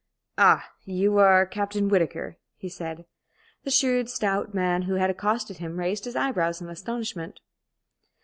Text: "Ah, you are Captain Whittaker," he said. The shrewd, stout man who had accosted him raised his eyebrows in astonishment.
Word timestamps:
"Ah, 0.39 0.71
you 0.83 1.19
are 1.19 1.45
Captain 1.45 1.87
Whittaker," 1.87 2.35
he 2.57 2.67
said. 2.69 3.05
The 3.63 3.69
shrewd, 3.69 4.09
stout 4.09 4.51
man 4.51 4.81
who 4.81 4.95
had 4.95 5.11
accosted 5.11 5.57
him 5.59 5.77
raised 5.77 6.05
his 6.05 6.15
eyebrows 6.15 6.59
in 6.59 6.69
astonishment. 6.69 7.39